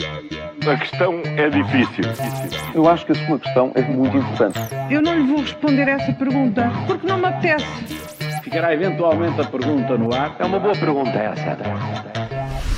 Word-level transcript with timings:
A 0.00 0.76
questão 0.76 1.20
é 1.24 1.50
difícil. 1.50 2.04
Eu 2.72 2.88
acho 2.88 3.04
que 3.04 3.12
a 3.12 3.26
sua 3.26 3.38
questão 3.38 3.72
é 3.74 3.82
muito 3.82 4.16
importante. 4.16 4.58
Eu 4.90 5.02
não 5.02 5.16
lhe 5.16 5.26
vou 5.26 5.40
responder 5.40 5.88
essa 5.88 6.12
pergunta 6.12 6.70
porque 6.86 7.06
não 7.06 7.18
me 7.18 7.26
apetece. 7.26 7.66
Ficará 8.44 8.72
eventualmente 8.72 9.40
a 9.40 9.44
pergunta 9.44 9.98
no 9.98 10.14
ar. 10.14 10.36
É 10.38 10.44
uma 10.44 10.60
boa 10.60 10.74
pergunta 10.74 11.10
essa. 11.10 11.58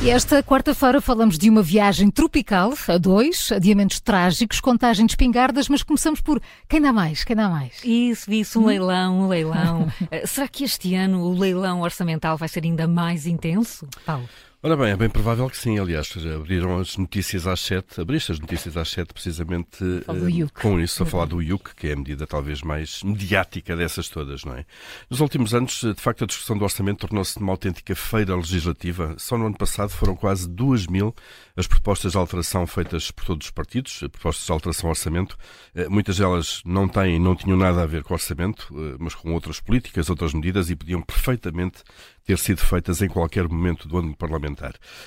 E 0.03 0.09
esta 0.09 0.43
quarta-feira 0.43 0.99
falamos 1.03 1.37
de 1.37 1.51
uma 1.51 1.63
viagem 1.63 2.11
tropical 2.11 2.73
a 2.89 2.97
dois, 2.97 3.53
adiamentos 3.53 4.01
trágicos, 4.01 4.59
contagem 4.59 5.05
de 5.05 5.13
espingardas, 5.13 5.69
mas 5.69 5.83
começamos 5.83 6.23
por 6.23 6.41
quem 6.67 6.81
dá 6.81 6.91
mais? 6.91 7.23
Quem 7.23 7.37
dá 7.37 7.51
mais? 7.51 7.85
Isso, 7.85 8.33
isso, 8.33 8.61
um 8.61 8.65
leilão, 8.65 9.21
um 9.21 9.29
leilão. 9.29 9.93
Eh, 10.11 10.27
será 10.27 10.49
que 10.49 10.65
este 10.65 10.95
ano 10.95 11.21
o 11.21 11.39
leilão 11.39 11.83
orçamental 11.83 12.37
vai 12.37 12.49
ser 12.49 12.65
ainda 12.65 12.89
mais 12.89 13.27
intenso? 13.27 13.87
Paulo. 14.07 14.27
Ora 14.63 14.77
bem, 14.77 14.91
é 14.91 14.97
bem 14.97 15.09
provável 15.09 15.49
que 15.49 15.57
sim. 15.57 15.79
Aliás, 15.79 16.15
abriram 16.37 16.79
as 16.79 16.99
notícias 16.99 17.47
às 17.47 17.61
sete, 17.61 17.99
abriste 17.99 18.31
as 18.31 18.39
notícias 18.39 18.77
às 18.77 18.91
sete 18.91 19.15
precisamente 19.15 19.83
uh, 19.83 20.53
com 20.53 20.79
isso, 20.79 21.03
a 21.03 21.07
falar 21.07 21.25
do 21.25 21.41
IUC, 21.41 21.75
que 21.75 21.89
é 21.89 21.95
a 21.95 21.97
medida 21.97 22.27
talvez 22.27 22.61
mais 22.61 23.03
mediática 23.03 23.75
dessas 23.75 24.11
todas, 24.11 24.45
não 24.45 24.55
é? 24.55 24.67
Nos 25.09 25.21
últimos 25.21 25.55
anos, 25.55 25.81
de 25.81 25.95
facto, 25.99 26.25
a 26.25 26.27
discussão 26.27 26.59
do 26.59 26.65
orçamento 26.65 27.07
tornou-se 27.07 27.39
uma 27.39 27.53
autêntica 27.53 27.97
feira 27.97 28.37
legislativa. 28.37 29.15
Só 29.17 29.39
no 29.39 29.47
ano 29.47 29.57
passado 29.57 29.89
foram 29.93 30.15
quase 30.15 30.47
duas 30.47 30.87
mil 30.87 31.15
as 31.57 31.67
propostas 31.67 32.13
de 32.13 32.19
alteração 32.19 32.67
feitas 32.67 33.11
por 33.11 33.25
todos 33.25 33.47
os 33.47 33.51
partidos, 33.51 34.01
propostas 34.13 34.45
de 34.45 34.53
alteração 34.53 34.89
ao 34.89 34.91
orçamento. 34.91 35.39
Uh, 35.75 35.91
muitas 35.91 36.19
delas 36.19 36.61
não 36.67 36.87
têm, 36.87 37.19
não 37.19 37.35
tinham 37.35 37.57
nada 37.57 37.83
a 37.83 37.87
ver 37.87 38.03
com 38.03 38.13
o 38.13 38.17
orçamento, 38.17 38.69
uh, 38.73 38.99
mas 39.01 39.15
com 39.15 39.33
outras 39.33 39.59
políticas, 39.59 40.11
outras 40.11 40.35
medidas 40.35 40.69
e 40.69 40.77
podiam 40.77 41.01
perfeitamente 41.01 41.83
ter 42.27 42.39
sido 42.39 42.59
feitas 42.59 43.01
em 43.01 43.09
qualquer 43.09 43.49
momento 43.49 43.89
do 43.89 43.99
ano 43.99 44.15
parlamentar. 44.15 44.50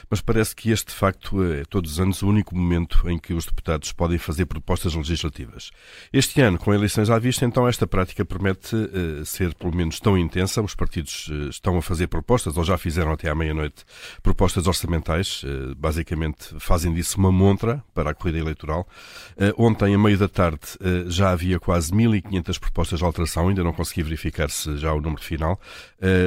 Mas 0.10 0.22
parece 0.22 0.56
que 0.56 0.72
este, 0.72 0.88
de 0.88 0.96
facto, 0.96 1.44
é 1.44 1.64
todos 1.66 1.94
os 1.94 2.00
anos 2.00 2.22
o 2.22 2.28
único 2.28 2.56
momento 2.56 3.10
em 3.10 3.18
que 3.18 3.34
os 3.34 3.46
deputados 3.46 3.92
podem 3.92 4.18
fazer 4.18 4.46
propostas 4.46 4.94
legislativas. 4.94 5.72
Este 6.12 6.42
ano, 6.42 6.58
com 6.58 6.74
eleições 6.74 7.10
à 7.10 7.20
vista, 7.20 7.46
então 7.46 7.68
esta 7.68 7.88
prática 7.88 8.26
promete 8.26 8.76
uh, 8.76 9.26
ser 9.26 9.54
pelo 9.54 9.76
menos 9.76 10.00
tão 10.00 10.18
intensa. 10.18 10.62
Os 10.62 10.76
partidos 10.76 11.28
uh, 11.28 11.50
estão 11.50 11.78
a 11.78 11.82
fazer 11.82 12.08
propostas, 12.08 12.58
ou 12.58 12.64
já 12.64 12.78
fizeram 12.78 13.12
até 13.12 13.30
à 13.30 13.36
meia-noite, 13.36 13.84
propostas 14.22 14.68
orçamentais. 14.68 15.44
Uh, 15.44 15.76
basicamente 15.76 16.56
fazem 16.60 16.94
disso 16.94 17.18
uma 17.18 17.32
montra 17.32 17.84
para 17.94 18.12
a 18.12 18.14
corrida 18.14 18.40
eleitoral. 18.40 18.88
ontem, 19.58 19.94
a 19.94 19.98
meio 19.98 20.18
da 20.18 20.28
tarde, 20.28 20.60
já 21.08 21.32
havia 21.32 21.60
quase 21.60 21.92
1.500 21.92 22.60
propostas 22.60 23.00
de 23.00 23.06
alteração. 23.06 23.50
Ainda 23.50 23.64
não 23.64 23.74
consegui 23.74 24.04
verificar 24.04 24.50
se 24.50 24.78
já 24.78 24.94
o 24.94 25.02
número 25.02 25.22
final. 25.22 25.60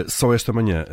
só 0.08 0.32
esta 0.32 0.52
manhã 0.52 0.84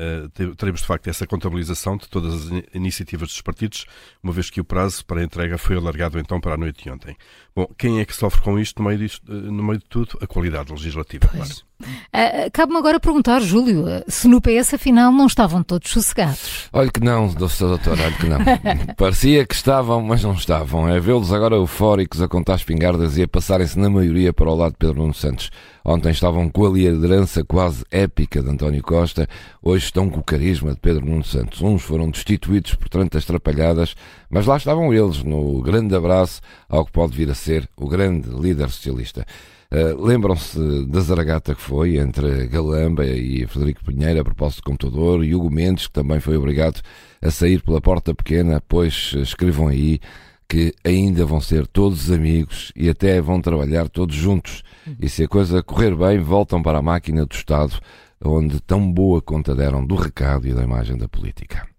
teremos 0.58 0.82
de 0.82 0.88
facto 0.88 1.08
essa 1.08 1.26
contabilização 1.26 1.98
de 1.98 2.08
todas 2.14 2.46
as 2.46 2.64
iniciativas 2.76 3.30
dos 3.30 3.42
partidos, 3.42 3.86
uma 4.22 4.32
vez 4.32 4.52
que 4.52 4.62
o 4.62 4.64
prazo 4.64 5.04
para 5.04 5.20
a 5.20 5.24
entrega 5.24 5.58
foi 5.58 5.76
alargado 5.76 6.20
então 6.20 6.40
para 6.40 6.54
a 6.54 6.58
noite 6.58 6.84
de 6.84 6.92
ontem. 6.92 7.18
Bom, 7.56 7.68
quem 7.76 8.00
é 8.00 8.06
que 8.06 8.16
sofre 8.16 8.42
com 8.42 8.60
isto 8.60 8.82
no 8.82 8.88
meio, 8.88 9.00
disto, 9.00 9.32
eh, 9.32 9.36
no 9.36 9.64
meio 9.64 9.80
de 9.80 9.86
tudo? 9.86 10.18
A 10.22 10.28
qualidade 10.28 10.72
legislativa, 10.72 11.28
pois. 11.28 11.48
claro. 11.48 11.73
Uh, 11.84 12.50
Cabe-me 12.52 12.78
agora 12.78 13.00
perguntar, 13.00 13.42
Júlio, 13.42 13.86
se 14.08 14.28
no 14.28 14.42
PS 14.42 14.74
afinal 14.74 15.12
não 15.12 15.28
estavam 15.28 15.64
todos 15.64 15.90
sossegados. 15.90 16.70
Olha 16.72 16.92
que 16.92 17.00
não, 17.00 17.28
doutor, 17.28 17.80
olha 17.88 18.12
que 18.14 18.28
não. 18.28 18.40
Parecia 18.98 19.46
que 19.46 19.54
estavam, 19.54 20.02
mas 20.02 20.24
não 20.24 20.34
estavam. 20.34 20.88
É 20.88 21.00
vê-los 21.00 21.32
agora 21.32 21.56
eufóricos 21.56 22.22
a 22.22 22.28
contar 22.28 22.56
espingardas 22.56 23.18
e 23.18 23.24
a 23.24 23.28
passarem-se 23.28 23.78
na 23.80 23.90
maioria 23.90 24.34
para 24.34 24.50
o 24.50 24.56
lado 24.56 24.74
de 24.74 24.78
Pedro 24.78 25.02
Nuno 25.02 25.14
Santos. 25.14 25.50
Ontem 25.86 26.12
estavam 26.12 26.50
com 26.50 26.66
a 26.66 26.70
liderança 26.70 27.44
quase 27.44 27.84
épica 27.92 28.42
de 28.42 28.50
António 28.50 28.82
Costa, 28.82 29.28
hoje 29.62 29.86
estão 29.86 30.10
com 30.10 30.22
o 30.22 30.24
carisma 30.24 30.72
de 30.72 30.80
Pedro 30.80 31.06
Nuno 31.06 31.26
Santos. 31.26 31.62
Uns 31.62 31.82
foram 31.82 32.10
destituídos 32.10 32.74
por 32.76 32.88
tantas 32.88 33.26
trapalhadas, 33.26 33.94
mas 34.30 34.46
lá 34.46 34.56
estavam 34.56 34.94
eles, 34.94 35.24
no 35.24 35.62
grande 35.62 35.94
abraço 35.94 36.42
ao 36.70 36.86
que 36.86 36.92
pode 36.92 37.18
vir 37.18 37.30
a 37.30 37.36
ser 37.36 37.68
o 37.76 37.88
grande 37.90 38.30
líder 38.30 38.70
socialista. 38.70 39.26
Uh, 39.74 40.00
Lembram-se 40.00 40.86
da 40.86 41.00
zaragata 41.00 41.56
que 41.56 41.62
foi 41.62 41.98
entre 41.98 42.46
Galamba 42.46 43.04
e 43.08 43.48
Frederico 43.48 43.84
Pinheiro 43.84 44.22
a 44.22 44.24
propósito 44.24 44.60
do 44.60 44.66
computador 44.66 45.26
e 45.26 45.34
Hugo 45.34 45.50
Mendes, 45.50 45.88
que 45.88 45.94
também 45.94 46.20
foi 46.20 46.38
obrigado 46.38 46.80
a 47.20 47.32
sair 47.32 47.60
pela 47.64 47.82
porta 47.82 48.14
pequena, 48.14 48.62
pois 48.68 49.14
escrevam 49.16 49.70
aí 49.70 50.00
que 50.48 50.76
ainda 50.84 51.26
vão 51.26 51.42
ser 51.42 51.66
todos 51.66 52.12
amigos 52.12 52.72
e 52.76 52.88
até 52.88 53.20
vão 53.20 53.42
trabalhar 53.42 53.90
todos 53.90 54.16
juntos. 54.16 54.62
E 55.02 55.10
se 55.10 55.24
a 55.24 55.28
coisa 55.28 55.64
correr 55.64 55.96
bem, 55.96 56.20
voltam 56.20 56.62
para 56.62 56.78
a 56.78 56.82
máquina 56.84 57.26
do 57.26 57.34
Estado, 57.34 57.80
onde 58.24 58.60
tão 58.60 58.94
boa 58.94 59.24
conta 59.24 59.56
deram 59.56 59.84
do 59.84 59.96
recado 59.96 60.48
e 60.48 60.54
da 60.54 60.62
imagem 60.62 60.98
da 60.98 61.10
política. 61.10 61.73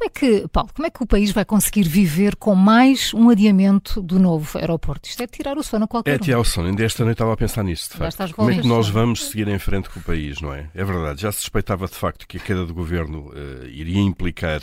Como 0.00 0.08
é 0.08 0.18
que, 0.18 0.48
Paulo, 0.48 0.70
como 0.74 0.86
é 0.86 0.90
que 0.90 1.02
o 1.02 1.06
país 1.06 1.30
vai 1.30 1.44
conseguir 1.44 1.82
viver 1.82 2.34
com 2.34 2.54
mais 2.54 3.12
um 3.12 3.28
adiamento 3.28 4.00
do 4.00 4.18
novo 4.18 4.56
aeroporto? 4.56 5.06
Isto 5.06 5.22
é 5.22 5.26
tirar 5.26 5.58
o 5.58 5.62
sono 5.62 5.84
a 5.84 5.88
qualquer 5.88 6.14
É 6.14 6.18
tirar 6.18 6.40
o 6.40 6.44
sono. 6.44 6.68
Ainda 6.68 6.82
esta 6.82 7.04
noite 7.04 7.16
estava 7.16 7.34
a 7.34 7.36
pensar 7.36 7.62
nisso, 7.62 7.90
de 7.90 7.98
facto. 7.98 8.34
Como 8.34 8.50
é 8.50 8.58
que 8.58 8.66
nós 8.66 8.88
vamos 8.88 9.26
seguir 9.26 9.46
em 9.46 9.58
frente 9.58 9.90
com 9.90 10.00
o 10.00 10.02
país, 10.02 10.40
não 10.40 10.54
é? 10.54 10.70
É 10.74 10.82
verdade. 10.82 11.20
Já 11.20 11.30
se 11.30 11.40
suspeitava, 11.40 11.86
de 11.86 11.96
facto, 11.96 12.26
que 12.26 12.38
a 12.38 12.40
queda 12.40 12.64
do 12.64 12.72
governo 12.72 13.28
uh, 13.28 13.66
iria 13.66 14.00
implicar 14.00 14.62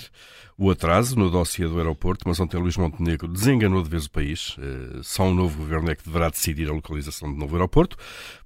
o 0.60 0.72
atraso 0.72 1.16
no 1.16 1.30
dossiê 1.30 1.68
do 1.68 1.78
aeroporto, 1.78 2.24
mas 2.28 2.40
ontem 2.40 2.58
Luís 2.58 2.76
Montenegro 2.78 3.28
desenganou 3.28 3.84
de 3.84 3.90
vez 3.90 4.06
o 4.06 4.10
país. 4.12 4.58
Uh, 4.58 5.04
só 5.04 5.26
um 5.26 5.34
novo 5.34 5.60
governo 5.60 5.92
é 5.92 5.96
que 5.96 6.04
deverá 6.04 6.30
decidir 6.30 6.68
a 6.68 6.74
localização 6.74 7.32
do 7.32 7.38
novo 7.38 7.56
aeroporto. 7.56 7.96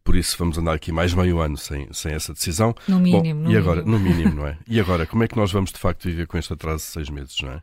Por 0.04 0.18
isso 0.18 0.36
vamos 0.38 0.58
andar 0.58 0.74
aqui 0.74 0.92
mais 0.92 1.14
meio 1.14 1.40
ano 1.40 1.56
sem, 1.56 1.88
sem 1.94 2.12
essa 2.14 2.34
decisão. 2.34 2.76
No 2.86 3.00
mínimo. 3.00 3.44
Bom, 3.44 3.48
no 3.48 3.52
e 3.52 3.58
agora, 3.58 3.82
mínimo. 3.82 3.98
no 3.98 4.04
mínimo, 4.04 4.36
não 4.36 4.48
é? 4.48 4.58
E 4.68 4.78
agora, 4.78 5.08
como 5.08 5.24
é 5.24 5.28
que 5.28 5.38
nós 5.38 5.54
vamos 5.54 5.72
de 5.72 5.80
facto 5.80 6.04
viver 6.04 6.28
com 6.28 6.38
este 6.38 6.52
atraso 6.52 6.84
de 6.84 6.92
seis 6.92 7.10
meses, 7.10 7.38
não 7.42 7.52
é? 7.52 7.62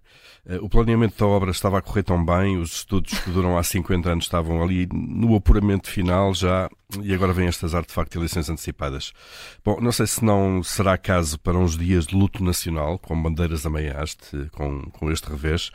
Uh, 0.57 0.65
o 0.65 0.69
planeamento 0.69 1.19
da 1.19 1.27
obra 1.27 1.51
estava 1.51 1.77
a 1.77 1.83
correr 1.83 2.03
tão 2.03 2.25
bem, 2.25 2.57
os 2.57 2.73
estudos 2.73 3.19
que 3.19 3.31
duram 3.31 3.59
há 3.59 3.63
50 3.63 4.09
anos 4.09 4.25
estavam 4.25 4.63
ali 4.63 4.89
no 4.91 5.37
apuramento 5.37 5.91
final 5.91 6.33
já, 6.33 6.71
e 7.03 7.13
agora 7.13 7.33
vêm 7.33 7.49
estas 7.49 7.75
artefactos 7.75 8.13
de 8.13 8.19
eleições 8.19 8.49
antecipadas. 8.49 9.13
Bom, 9.63 9.79
não 9.81 9.93
sei 9.93 10.07
se 10.07 10.25
não 10.25 10.63
será 10.63 10.97
caso 10.97 11.39
para 11.39 11.59
uns 11.59 11.77
dias 11.77 12.07
de 12.07 12.15
luto 12.15 12.43
nacional, 12.43 12.99
com 12.99 13.21
bandeiras 13.21 13.67
a 13.67 13.71
meia 13.71 14.01
haste, 14.01 14.49
com, 14.53 14.91
com 14.91 15.11
este 15.11 15.29
revés. 15.29 15.71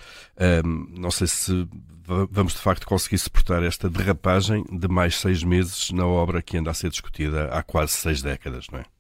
Um, 0.66 0.88
não 1.00 1.12
sei 1.12 1.28
se 1.28 1.68
vamos 2.06 2.54
de 2.54 2.60
facto 2.60 2.86
conseguir 2.86 3.18
suportar 3.18 3.64
esta 3.64 3.90
derrapagem 3.90 4.64
de 4.72 4.88
mais 4.88 5.16
seis 5.20 5.44
meses 5.44 5.92
na 5.92 6.06
obra 6.06 6.42
que 6.42 6.58
anda 6.58 6.72
a 6.72 6.74
ser 6.74 6.90
discutida 6.90 7.46
há 7.46 7.64
quase 7.64 7.94
seis 7.94 8.22
décadas, 8.22 8.68
não 8.72 8.80
é? 8.80 8.93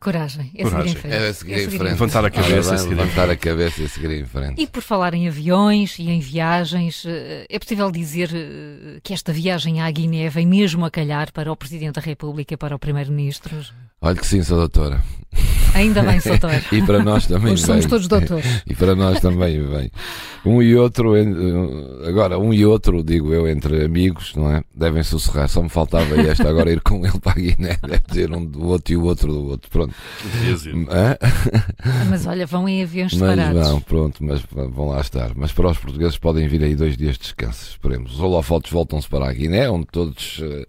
Coragem. 0.00 0.50
É 0.54 0.62
Coragem. 0.62 0.88
seguir 0.88 0.98
em 0.98 1.00
frente. 1.00 1.14
É 1.14 1.32
seguir 1.32 1.54
em 1.54 1.70
frente. 1.70 1.82
Levantar 1.82 2.24
a 2.24 2.30
cabeça 2.30 2.74
e 2.74 2.76
bem, 2.78 2.86
em 2.86 2.88
levantar 2.90 3.22
a 3.22 3.26
frente. 3.26 3.38
cabeça 3.38 3.82
e 3.82 3.88
seguir 3.88 4.10
em 4.20 4.24
frente. 4.24 4.62
E 4.62 4.66
por 4.66 4.82
falar 4.82 5.14
em 5.14 5.26
aviões 5.26 5.98
e 5.98 6.10
em 6.10 6.20
viagens, 6.20 7.04
eh, 7.06 7.46
é 7.48 7.58
possível 7.58 7.90
dizer 7.90 8.30
eh, 8.34 9.00
que 9.02 9.12
esta 9.14 9.32
viagem 9.32 9.80
à 9.80 9.90
Guiné 9.90 10.28
vem 10.28 10.46
mesmo 10.46 10.84
a 10.84 10.90
calhar 10.90 11.32
para 11.32 11.50
o 11.50 11.56
Presidente 11.56 11.94
da 11.94 12.00
República 12.02 12.54
e 12.54 12.56
para 12.56 12.76
o 12.76 12.78
Primeiro-Ministro? 12.78 13.56
Olha 14.00 14.16
que 14.16 14.26
sim, 14.26 14.42
sou 14.42 14.58
doutora. 14.58 15.02
Ainda 15.76 16.02
bem, 16.02 16.18
Soutor. 16.20 16.50
E 16.72 16.80
para 16.82 17.02
nós 17.02 17.26
também 17.26 17.52
Hoje 17.52 17.62
somos 17.62 17.84
todos 17.84 18.08
doutores. 18.08 18.62
E 18.66 18.74
para 18.74 18.94
nós 18.94 19.20
também 19.20 19.62
vem. 19.62 19.90
Um 20.44 20.62
e 20.62 20.74
outro, 20.74 21.12
agora, 22.06 22.38
um 22.38 22.54
e 22.54 22.64
outro, 22.64 23.02
digo 23.02 23.34
eu, 23.34 23.46
entre 23.46 23.84
amigos, 23.84 24.34
não 24.34 24.50
é? 24.50 24.62
Devem 24.74 25.02
sussurrar. 25.02 25.48
Só 25.48 25.62
me 25.62 25.68
faltava 25.68 26.16
este 26.22 26.42
agora 26.46 26.72
ir 26.72 26.80
com 26.80 27.04
ele 27.04 27.18
para 27.20 27.32
a 27.32 27.34
Guiné. 27.34 27.76
Deve 27.82 28.02
dizer 28.08 28.32
um 28.32 28.44
do 28.44 28.66
outro 28.66 28.94
e 28.94 28.96
o 28.96 29.04
outro 29.04 29.32
do 29.32 29.48
outro. 29.48 29.70
Pronto. 29.70 29.94
Hã? 30.90 31.16
Mas 32.08 32.26
olha, 32.26 32.46
vão 32.46 32.68
em 32.68 32.82
aviões 32.82 33.12
Mas 33.14 33.30
separados. 33.30 33.68
não, 33.68 33.80
pronto, 33.80 34.24
mas 34.24 34.40
vão 34.50 34.88
lá 34.88 35.00
estar. 35.00 35.32
Mas 35.34 35.52
para 35.52 35.68
os 35.68 35.78
portugueses 35.78 36.16
podem 36.16 36.48
vir 36.48 36.62
aí 36.62 36.74
dois 36.74 36.96
dias 36.96 37.14
de 37.14 37.22
descanso. 37.24 37.70
Esperemos. 37.72 38.14
Os 38.14 38.20
holofotes 38.20 38.70
voltam-se 38.70 39.08
para 39.08 39.28
a 39.28 39.32
Guiné, 39.32 39.68
onde 39.68 39.86
todos 39.92 40.40
eh, 40.42 40.66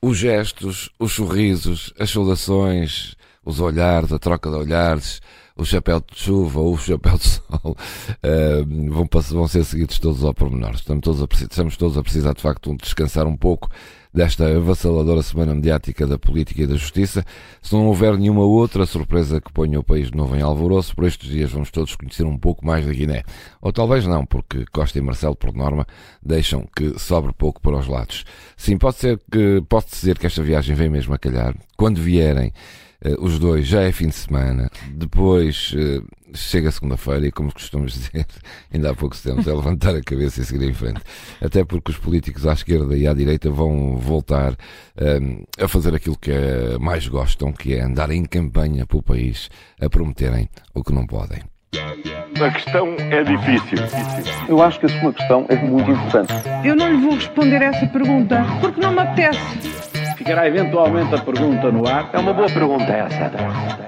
os 0.00 0.16
gestos, 0.18 0.90
os 0.98 1.12
sorrisos, 1.12 1.92
as 1.98 2.10
saudações, 2.10 3.14
os 3.48 3.60
olhares, 3.60 4.12
a 4.12 4.18
troca 4.18 4.50
de 4.50 4.56
olhares, 4.56 5.22
o 5.58 5.64
chapéu 5.64 6.00
de 6.00 6.18
chuva 6.18 6.60
ou 6.60 6.74
o 6.74 6.78
chapéu 6.78 7.18
de 7.18 7.28
sol 7.28 7.76
eh, 8.22 8.64
vão, 8.88 9.08
vão 9.10 9.48
ser 9.48 9.64
seguidos 9.64 9.98
todos 9.98 10.24
ao 10.24 10.32
pormenor. 10.32 10.74
Estamos 10.74 11.02
todos, 11.02 11.22
a, 11.22 11.26
estamos 11.44 11.76
todos 11.76 11.98
a 11.98 12.02
precisar 12.02 12.32
de 12.32 12.40
facto 12.40 12.70
de 12.70 12.78
descansar 12.78 13.26
um 13.26 13.36
pouco 13.36 13.68
desta 14.14 14.46
avassaladora 14.56 15.22
semana 15.22 15.54
mediática 15.54 16.06
da 16.06 16.18
política 16.18 16.62
e 16.62 16.66
da 16.66 16.76
justiça. 16.76 17.24
Se 17.60 17.74
não 17.74 17.86
houver 17.86 18.16
nenhuma 18.16 18.42
outra 18.42 18.86
surpresa 18.86 19.40
que 19.40 19.52
ponha 19.52 19.78
o 19.78 19.84
país 19.84 20.10
de 20.10 20.16
novo 20.16 20.34
em 20.36 20.42
alvoroço, 20.42 20.94
por 20.94 21.04
estes 21.04 21.28
dias 21.28 21.50
vamos 21.50 21.70
todos 21.70 21.94
conhecer 21.96 22.24
um 22.24 22.38
pouco 22.38 22.64
mais 22.64 22.86
da 22.86 22.92
Guiné. 22.92 23.24
Ou 23.60 23.72
talvez 23.72 24.06
não, 24.06 24.24
porque 24.24 24.64
Costa 24.72 24.98
e 24.98 25.02
Marcelo, 25.02 25.36
por 25.36 25.52
norma, 25.52 25.86
deixam 26.22 26.66
que 26.74 26.98
sobre 26.98 27.32
pouco 27.32 27.60
para 27.60 27.76
os 27.76 27.86
lados. 27.86 28.24
Sim, 28.56 28.78
pode 28.78 28.96
ser 28.96 29.20
que, 29.30 29.62
pode 29.68 29.86
dizer 29.90 30.18
que 30.18 30.26
esta 30.26 30.42
viagem 30.42 30.74
vem 30.74 30.88
mesmo 30.88 31.14
a 31.14 31.18
calhar. 31.18 31.54
Quando 31.76 32.00
vierem, 32.00 32.52
eh, 33.00 33.14
os 33.18 33.38
dois 33.38 33.66
já 33.66 33.82
é 33.82 33.92
fim 33.92 34.08
de 34.08 34.16
semana, 34.16 34.68
depois 34.92 35.47
eh, 35.76 36.00
chega 36.34 36.70
segunda-feira 36.70 37.26
e, 37.26 37.32
como 37.32 37.52
costumamos 37.52 37.92
dizer, 37.98 38.26
ainda 38.72 38.90
há 38.90 38.94
pouco 38.94 39.16
tempo, 39.16 39.48
é 39.48 39.52
levantar 39.52 39.94
a 39.94 40.02
cabeça 40.02 40.40
e 40.40 40.44
seguir 40.44 40.68
em 40.68 40.74
frente. 40.74 41.00
Até 41.40 41.64
porque 41.64 41.90
os 41.90 41.98
políticos 41.98 42.46
à 42.46 42.52
esquerda 42.52 42.96
e 42.96 43.06
à 43.06 43.14
direita 43.14 43.50
vão 43.50 43.96
voltar 43.96 44.56
eh, 44.96 45.20
a 45.62 45.68
fazer 45.68 45.94
aquilo 45.94 46.16
que 46.16 46.30
eh, 46.30 46.78
mais 46.78 47.06
gostam, 47.08 47.52
que 47.52 47.74
é 47.74 47.82
andar 47.82 48.10
em 48.10 48.24
campanha 48.24 48.86
pelo 48.86 49.02
país 49.02 49.48
a 49.80 49.88
prometerem 49.88 50.48
o 50.74 50.82
que 50.82 50.92
não 50.92 51.06
podem. 51.06 51.42
A 52.40 52.50
questão 52.50 52.94
é 52.98 53.22
difícil. 53.24 53.78
Eu 54.48 54.62
acho 54.62 54.78
que 54.78 54.86
a 54.86 55.00
sua 55.00 55.12
questão 55.12 55.44
é 55.48 55.56
muito 55.56 55.90
importante. 55.90 56.32
Eu 56.64 56.76
não 56.76 56.90
lhe 56.90 56.98
vou 56.98 57.14
responder 57.14 57.60
essa 57.60 57.86
pergunta 57.86 58.44
porque 58.60 58.80
não 58.80 58.92
me 58.92 59.00
apetece. 59.00 59.58
Ficará 60.16 60.46
eventualmente 60.46 61.14
a 61.14 61.18
pergunta 61.18 61.70
no 61.72 61.86
ar. 61.86 62.10
É 62.12 62.18
uma 62.18 62.32
boa 62.32 62.48
pergunta 62.48 62.84
essa. 62.84 63.87